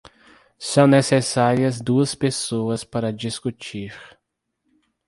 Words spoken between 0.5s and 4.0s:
São necessárias duas pessoas para discutir.